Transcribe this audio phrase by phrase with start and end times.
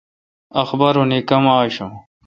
[0.61, 1.91] اخبارونی کما آشوں؟